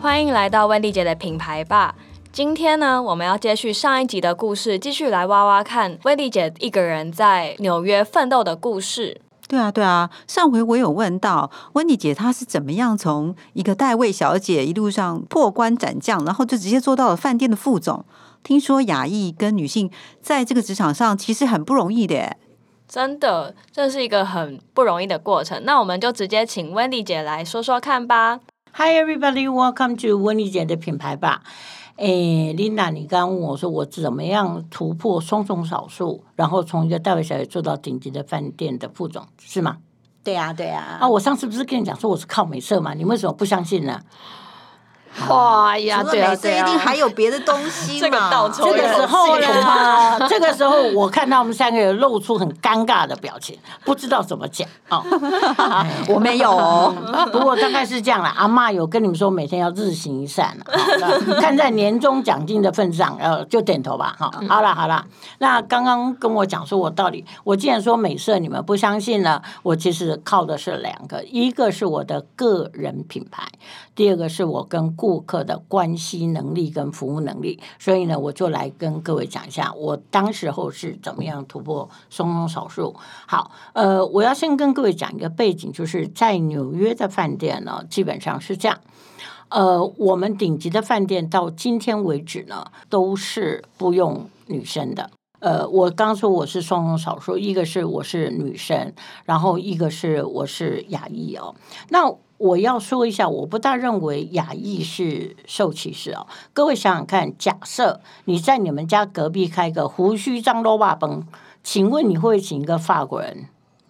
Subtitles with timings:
[0.00, 1.94] 欢迎来到温蒂姐的品牌吧。
[2.32, 9.20] 今天呢，我们要接续上一集的故事，继续来挖挖看温蒂姐一个人在纽约奋斗的故事。
[9.46, 18.06] 对啊，对啊，上回我有问到温妮姐，她是怎么样从一个代位小姐一路上破关斩将，然后就直接做到了饭店的副总。
[18.42, 19.90] 听说亚裔跟女性
[20.22, 22.38] 在这个职场上其实很不容易的，
[22.88, 25.62] 真的，这是一个很不容易的过程。
[25.66, 28.40] 那我们就直接请温妮姐来说说看吧。
[28.72, 31.42] Hi everybody, welcome to 温妮姐的品牌吧。
[31.96, 39.78] 诶，Linda，你刚刚问我说我怎么样突破双重少数，然后从一个代位小姐做到顶级的饭店的副总，是吗？
[40.22, 40.98] 对呀，对呀。
[41.00, 42.94] 啊，我上次不是跟你讲说我是靠美色吗？
[42.94, 44.00] 你为什么不相信呢？
[45.28, 49.46] 哇呀，对啊，对啊，一定还有别的东西 这个倒抽这个时候呢，
[50.28, 55.04] 这个时候我看到我们三个人露出很尴尬的表情，不知道怎么讲哦。
[56.08, 56.94] 我没有，
[57.32, 58.28] 不过大概是这样了。
[58.28, 60.56] 阿妈有跟你们说，每天要日行一善，
[61.40, 64.16] 看在年终奖金的份上，呃，就点头吧。
[64.18, 65.04] 好，好了，好了。
[65.38, 73.42] 那刚刚跟我讲说我到底，我既然说美色你们不相信呢，我其实靠的是两个，一个是我的个人品牌，
[74.00, 82.96] 第二个是我跟顾客的关系能力跟服务能力，所以呢，我就来跟各位讲一下，我当时候是怎么样突破双双少数。
[83.26, 88.80] 好，呃，我要先跟各位讲一个背景，就是在纽约的饭店呢，基本上是这样，
[89.50, 95.10] 呃，我们顶级的饭店到今天为止呢，都是不用女生的。
[95.40, 98.94] 呃，我刚说我是双双少数，一个是我是女生，
[99.26, 101.54] 然后一个是我是亚裔哦，
[101.90, 102.10] 那。
[102.40, 106.26] 我要说一下，我不大认为亚裔是受歧视哦。
[106.54, 111.22] 各位想想看，假设你在你们家隔壁开个胡须张罗瓦崩，
[111.62, 113.46] 请问你会请一个法国人？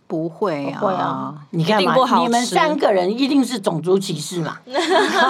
[0.09, 4.59] 不会啊，你看嘛，你们三个人一定是种族歧视嘛，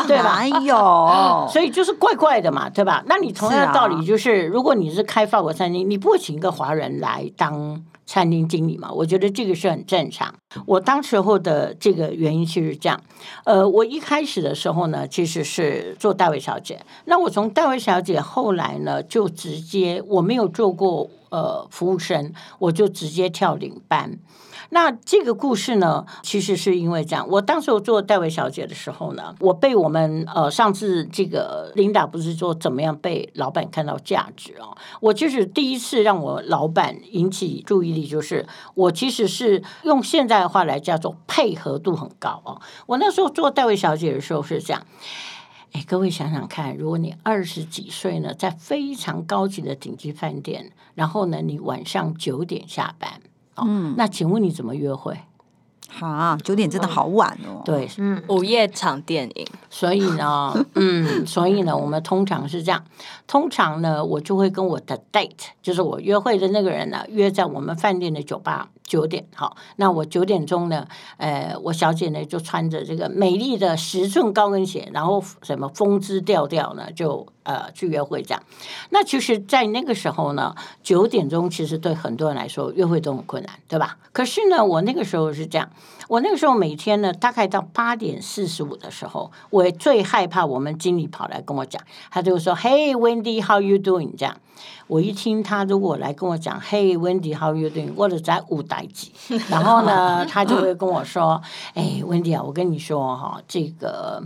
[0.08, 0.42] 对吧？
[0.46, 3.04] 有， 所以就是怪怪的嘛，对吧？
[3.04, 7.84] 那你同样的道理就是，如果你是开法国餐厅，你不会请一个华人来当。
[8.10, 10.34] 餐厅经理嘛，我觉得这个是很正常。
[10.66, 13.00] 我当时候的这个原因其实这样，
[13.44, 16.84] 呃，我一开始的时候呢，其实是做戴维小姐。
[17.04, 24.18] 那我从戴维小姐后来呢，就直接我没有做过呃服务生，我就直接跳领班。
[24.72, 27.26] 那这个故事呢，其实是因为这样。
[27.28, 34.76] 我当时我做戴维小姐的时候呢，我被我们呃上次这个琳达不是说怎么样被老板看到价值哦。
[35.00, 42.60] 我就是第一次让我老板引起注意力，就是我其实是用现在的话来叫做配合度很高哦。
[42.86, 44.86] 我那时候做戴维小姐的时候是这样，
[45.72, 53.20] 哎，各位想想看，如果你二十几岁呢，在非常高级的顶级饭店，然后呢，你晚上九点下班。
[53.56, 55.16] 嗯，那请问你怎么约会？
[56.00, 57.62] 啊，九点真的好晚哦。
[57.64, 59.46] 对，嗯，午夜场电影。
[59.68, 62.84] 所以呢， 嗯，所以呢，我们通常是这样。
[63.26, 69.24] 通常呢，我就会跟我的 date，就是我约会的那个人呢，约在我们饭店的酒吧九点。
[69.36, 70.84] 好，那我九点钟呢，
[71.18, 77.24] 呃，我小姐呢就穿着这个美丽的十寸高跟鞋，然后什么风姿调调呢，就。
[77.42, 78.42] 呃，去约会这样，
[78.90, 83.96] 那其实，在那个时候呢，九点钟其实对很多人来说，约会都很困难，对吧？
[84.12, 85.70] 可是呢，我那个时候是这样，
[86.06, 94.36] 我那个时候每天呢，大概到八点四十五的时候，我最害怕我们经理跑来跟我讲，他就说：“Hey Wendy，how you doing？” 这样，
[94.86, 99.12] 我一听他如果来跟我讲嘿 Wendy，how you doing？” 或者在五代机，
[99.48, 101.40] 然后呢，他就会跟我说
[101.74, 104.22] ：“哎，Wendy 啊，我跟你说哈，这个。”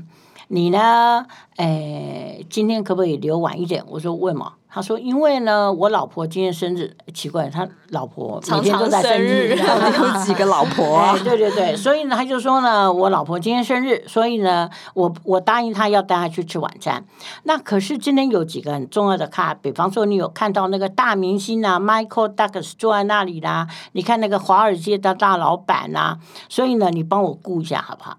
[0.48, 1.26] 你呢？
[1.56, 3.84] 诶，今天可不可以留晚一点？
[3.88, 4.52] 我说为什么？
[4.68, 6.96] 他说因为呢，我老婆今天生日。
[7.14, 11.16] 奇怪，他老婆每天都在生日， 有几个老婆？
[11.22, 17.04] 对对对，所以呢，他就说呢，我老婆今天生日，所以呢，我我答应他要带他去吃晚餐。
[17.44, 26.18] 那可是今天有几个很重要的卡，比方说你有看到那个大明星啊，Michael Douglas 坐在那里啦，你看那个华尔街的大老板呐，
[26.48, 28.16] 所以呢，你帮我顾一下好不好？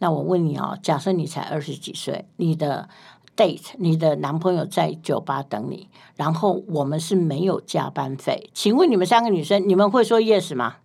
[0.00, 2.88] 那我问你哦，假设你才二十几岁，你的
[3.36, 10.76] date，你的男朋友在酒吧等你，然后我们是没有加班费，请问你们三个女生，你们会说 yes 吗？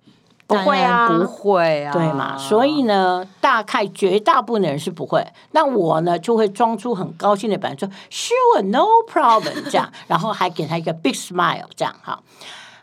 [0.47, 2.37] 不会啊，不会啊，对嘛？
[2.37, 5.25] 所以呢，大概绝大部分的人是不会。
[5.53, 12.21] 那我呢，就会装出很高兴的表情，说 sure no problem 这样， 然后还给他一个 big smile 这样哈。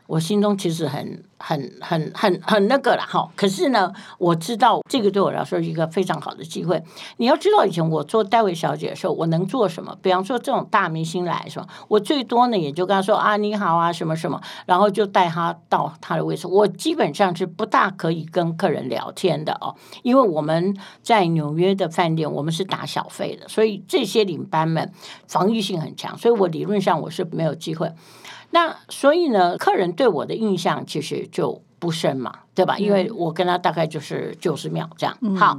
[0.06, 3.30] 我心中其实很、很、很、很、很那个了哈。
[3.34, 6.82] 可是呢，我知道这个对我来说是一个非常好的机会。
[7.16, 9.96] 你要知道，以前我做戴维小姐的时候，我能做什么？
[10.02, 11.66] 比方说这种大明星来是吧？
[11.88, 16.46] 我最多呢也就跟他说啊你好啊什么什么，然后就带他到他的位置。
[16.46, 24.92] 我基本上是不大可以跟客人聊天的哦，因为我们在纽约的饭店，我们是打小费的，所以这些领班们
[25.26, 27.90] 防御性很强，所以我理论上我是没有机会。
[28.52, 32.78] 那所以呢，客人对我的印象其实就不深嘛，对吧？
[32.78, 35.16] 因为我跟他大概就是九十秒这样。
[35.36, 35.58] 好，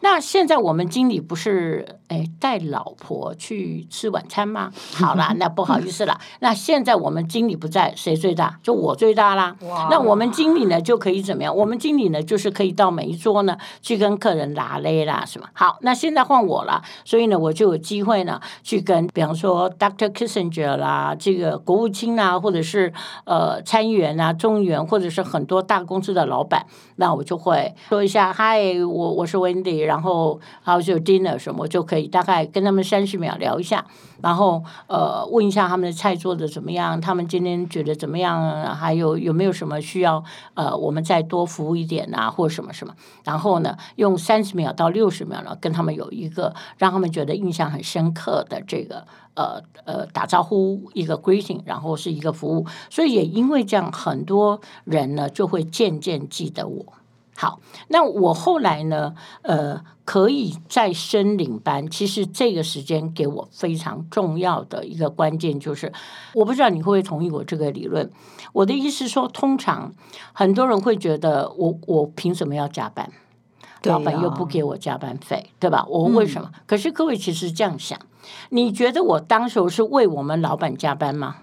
[0.00, 4.72] 那现在我们经理不是哎带老婆去吃晚餐吗？
[4.96, 6.18] 好啦，那不好意思了。
[6.40, 8.58] 那现在我们经理不在，谁最大？
[8.62, 9.54] 就我最大啦。
[9.90, 11.54] 那我们经理呢就可以怎么样？
[11.54, 15.46] 我们经理呢就是可以到每一桌呢去跟客人拉勒啦，什么？
[15.52, 20.08] 好，那现在换我了，所以呢我就有机会呢去跟，比方说 Dr.
[20.08, 22.90] Kissinger 啦，这个国务卿啊，或者是
[23.26, 26.66] 呃参议员啊、众议员，或者是很多大公司的老板，
[26.96, 33.84] 那我就会说一下，嗨，我我是 Wendy，然后还有就 dinner 什么，就可以大概跟他们三十秒聊一下，
[34.22, 40.22] 然后呃问一下他们的菜做的怎么样，他们今天觉得怎么样，还有有没有什么需要
[40.54, 42.94] 呃我们再多服务一点啊，或什么什么，
[43.24, 49.04] 然后呢用三十秒到六十秒呢跟他们有一个让他们觉得印象很深刻的这个。
[49.38, 56.86] 呃呃，打招呼一个 greeting，然后是一个服务，所以也因为这样，很多人呢就会渐渐记得我。
[57.34, 65.92] 好，那我后来呢，呃，可以再申领班，其实这个时间给我非常重要的一个关键就是，
[66.34, 68.10] 我不知道你会不会同意我这个理论。
[68.52, 69.92] 我的意思说，通常
[70.32, 73.08] 很多人会觉得，我我凭什么要加班？
[73.84, 75.86] 老板又不给我加班费，对吧？
[75.88, 76.50] 我为什么？
[76.66, 77.96] 可是各位其实这样想。
[78.50, 81.36] 你觉得我当时是为我们老板加班吗？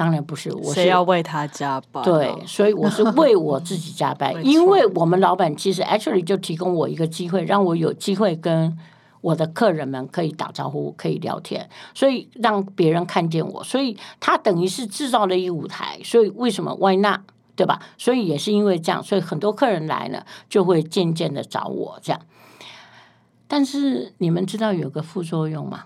[0.00, 2.02] 当然不是，我是要为他加班。
[2.02, 8.74] 对，所以我是为我自己加班， 因为我们老板其实 actually 就提供我一个机会，让我有机会跟
[9.20, 16.00] 我的客人们可以打招呼，可以聊天，所以让别人看见我，所以他等于是制造了一个舞台。
[16.02, 17.20] 所以为什么 Why not？
[17.54, 17.78] 对吧？
[17.98, 22.18] 所以也是因为这样，所以很多客人来呢，就会渐渐的找我这样。
[23.46, 25.84] 但是你们知道有个副作用吗？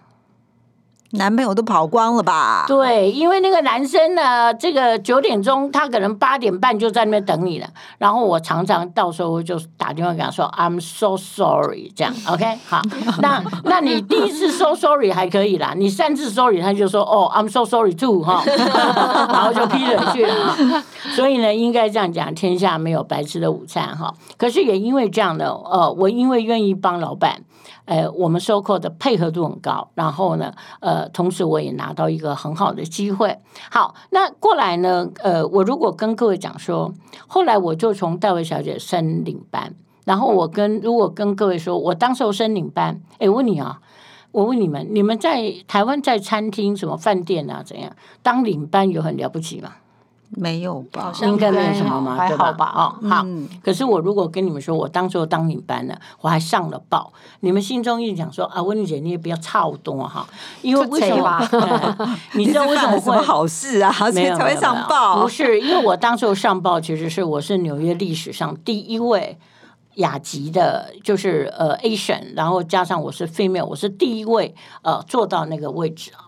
[1.14, 2.64] 男朋友都跑光了吧？
[2.66, 7.66] 对，因为那个男生呢，这个九点钟他可能八点半就在那边等你了。
[7.99, 12.82] 然后我常常到时候就打电话给他说：“I'm so sorry。”这样， OK，好。
[13.20, 18.43] 那那你第一次 so sorry 还可以啦，你三次 sorry 他就说：“哦，I'm so sorry too。”哈，
[19.32, 20.82] 然后就批了去了。
[21.14, 24.12] 所以呢，应该这样讲，天下没有白吃的午餐哈。
[24.37, 27.43] 可是也因为这样的，呃，我因为愿意帮老板。
[27.86, 33.38] 呃，我们收购的配合度很高，然后呢，呃，同时我也拿到一个很好的机会。
[33.70, 36.92] 好，那过来呢，呃，我如果跟各位讲说，
[37.26, 43.81] 后来我就从戴维小姐升领班，然后我跟如果跟各位说，我当时候升领班，哎，问你啊，
[44.32, 47.92] 我问你们，你们在台湾在餐厅什么饭店啊怎样
[48.22, 49.72] 当领班有很了不起吗？
[50.36, 51.12] 没有吧？
[51.22, 52.72] 应该没有什么嘛，还好吧？
[52.75, 53.25] 哦，好。
[53.62, 60.26] 可是我如果跟你们说，我当初当领班呢，我还上了报，你们心中一想说啊，温妮姐你也不要操多哈，
[60.62, 61.48] 因为为什么？
[62.34, 63.92] 你知道为什么会好事啊？
[64.12, 65.22] 没有才会上报？
[65.22, 69.38] 不是，因为我当时上报其实是我是纽约历史上第一位
[69.96, 76.23] 亚籍的，就是呃 Asian，然后加上我是 female，我是第一位呃做到那个位置啊。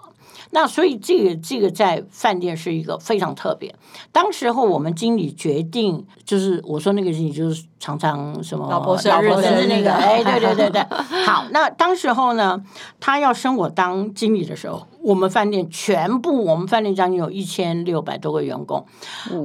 [0.56, 3.74] 那所以这个这个在饭店是一个非常特别。
[4.10, 10.82] 当时候我们经理决定，就是我说那个经理就是常常什么老婆生日那个，哎，对对对对。
[11.26, 12.62] 好，那当时候呢，
[12.98, 18.86] 他要升我当经理的时候，我们饭店全部，我们饭店将近有一千六百多个员工，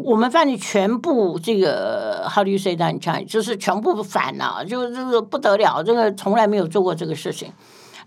[0.05, 3.27] 我们饭店全部这个 How do you say that in Chinese？
[3.27, 7.51] 就是全部反了，就这个不得了，这个从来没有做过这个事情。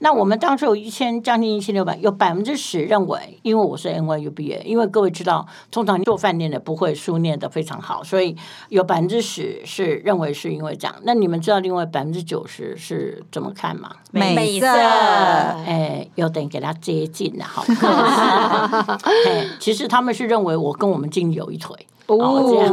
[0.01, 8.37] 那我们当时有一千将近一千六百，有百分之十认为，因为我是 NYU 毕业，因为各位知道，通常做饭店的不会书念的非常好，所以
[8.69, 10.95] 有百分之十是认为是因为这样。
[11.03, 13.91] 那你们知道另外百分之九十是怎么看吗？
[14.11, 17.65] 美色，哎，有点给他接近了，好，
[19.27, 21.87] 哎，其实他们是认为我跟我们经理有一腿。
[22.07, 22.71] 哦，这样，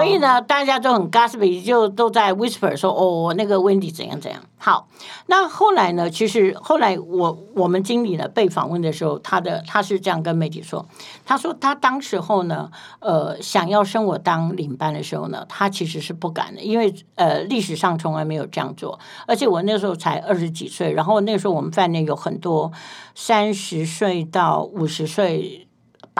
[0.00, 4.40] 所以呢，大家都很 gossip，就都在 whisper 说，哦，那个 Wendy 怎样怎样。
[4.56, 4.88] 好，
[5.26, 6.08] 那后来呢？
[6.08, 10.86] 其实后来我我们经理呢被访问的时候，他的他是这样跟媒体说，
[11.24, 22.72] 他说他当时候呢，呃，想要升我当领班的时候呢，他其实是不敢的，因为呃，历史上从来没有这样做，而且我那时候才二十几岁，然后那时候我们饭店有很多
[23.14, 25.66] 三十岁到五十岁。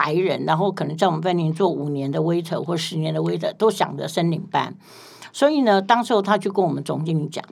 [0.01, 4.73] 白人，然后可能在我们饭店做五年的 waiter 或十年的 waiter，都想着升领班。
[5.31, 7.45] 所以呢，当时候他就跟我们总经理讲，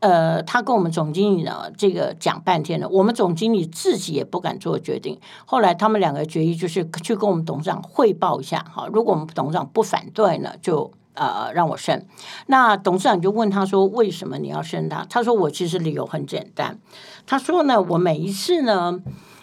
[0.00, 5.18] 呃，他跟我们总经理呢这个讲半天了，我们总经理自己也不敢做决定。
[5.44, 10.90] 后来他们两个决议就是去跟我们董事长汇报一下，哈，如果我们董事长不反对呢，就。
[11.16, 12.06] 呃，让我升。
[12.46, 16.78] 那董事长就问他说：“为什么你要升他？”他说：“我其实理由很简单。
[17.26, 19.00] 他说呢，我每一次呢，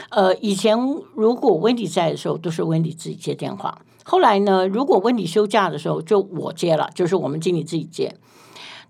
[0.10, 0.78] 呃，以前
[1.16, 3.80] 如果温迪在的时候，都是温迪自己接电话。
[4.06, 8.16] 后来呢，如果温迪休假的时候，就我接了，就是我们经理自己接。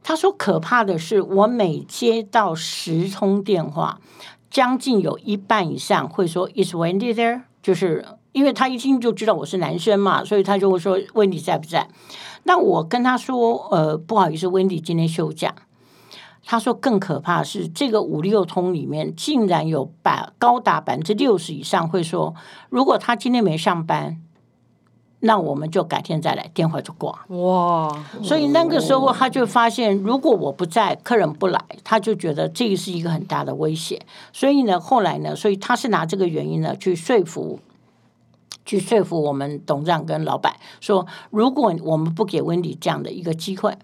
[0.04, 4.02] 他说，可怕的是，我每接到十通电话，
[4.50, 11.88] 将近有一半以上会说 “Is Wendy there？” 就是因为他一听就知道我是男生嘛，所以他就会说：“温迪在不在？”
[12.44, 15.56] 那我跟他说，呃，不好意思，温迪今天休假。
[16.46, 22.36] 他说更可怕是，这个五六通里面竟然有百高达百分之六十以上会说，
[22.70, 24.18] 如果他今天没上班，
[25.22, 27.24] 那我们就改天再来，电话就挂。
[27.30, 28.06] 哇！
[28.22, 34.02] 所以那个时候他就发现，如果我不在，客人不来，他就觉得这个是一个很大的威胁。
[34.34, 37.60] 所以呢，后来呢，所以他是拿这个原因呢去说服。
[38.65, 43.77] 去说服我们董事长跟老板说，如果我们不给温迪这样的一个机会，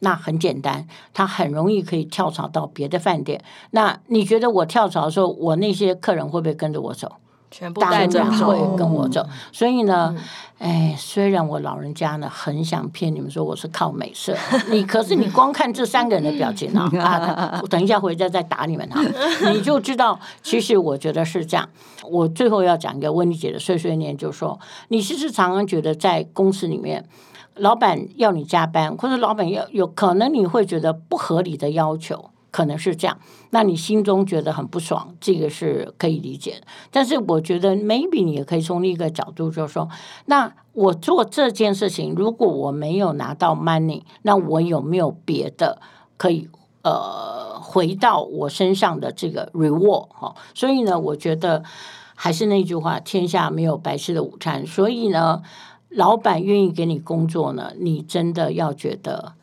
[0.00, 3.42] 那很简单，他很容易可以跳槽到别的饭店。
[3.72, 7.16] 那你觉得我跳槽的时候，我那些客人会不会跟着我走？
[7.50, 10.14] 全部带着会跟我走，所以呢，
[10.58, 14.36] 哎，虽然我老人家呢很想骗你们说我是靠美色，
[14.70, 19.00] 你可是你光看这三个人的表情啊，啊，等一下回家再打你们啊，
[19.52, 21.68] 你就知道，其实我觉得是这样。
[22.10, 27.06] 我最后要讲一个温妮姐的碎碎念，就是说，你是不是常常觉得在公司里面，
[27.54, 32.30] 老板要你加班，或者老板要有可能你会觉得不合理的要求？
[32.50, 33.18] 可能是这样，
[33.50, 36.66] 那你心中觉得很不爽，这个是可以理解的。
[36.90, 39.88] 但是我觉得，maybe 你也可以从另一个角度，就说，
[40.26, 45.80] 那我做这件事情，如果我没有拿到 money，那我有没有别的
[46.16, 46.48] 可以
[46.82, 50.34] 呃回到我身上的这个 reward 哈？
[50.54, 51.62] 所以呢，我觉得
[52.14, 54.66] 还是那句话，天下没有白吃的午餐。
[54.66, 55.42] 所以呢，
[55.90, 59.34] 老板愿意给你工作呢，你真的要觉得。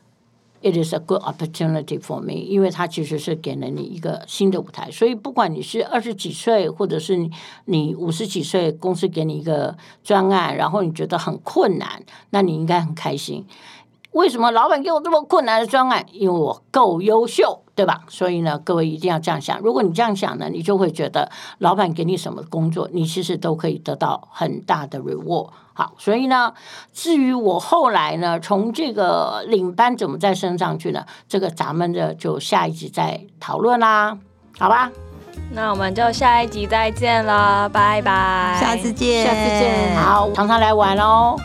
[0.66, 7.30] It is a good opportunity for me，因为它其实是给了你一个新的舞台，所以不管你是二十几岁，或者是
[7.66, 13.46] 你五十几岁，公司给你一个专案，然后你觉得很困难，那你应该很开心。
[14.16, 16.06] 为什么老板给我这么困难的专案？
[16.14, 18.04] 因为我够优秀，对吧？
[18.08, 19.60] 所以呢，各位一定要这样想。
[19.60, 25.50] 如果你这样想呢，你就会觉得老板给你什么工作，你其实都可以得到很大的 reward。
[25.74, 26.54] 好，所以呢，
[26.94, 31.06] 至于我后来呢，从这个领班怎么再升上去呢？
[31.28, 34.18] 这个咱们的就下一集再讨论啦，
[34.58, 34.90] 好吧？
[35.52, 41.36] 那我们就下一集再见了，拜拜，下次见，下次见，好，常常来玩哦。